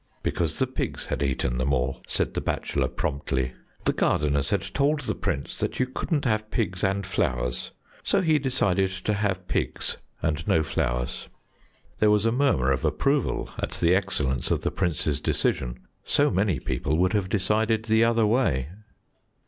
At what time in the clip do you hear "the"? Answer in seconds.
0.55-0.65, 2.33-2.41, 3.83-3.93, 5.01-5.13, 13.73-13.93, 14.61-14.71, 17.85-18.03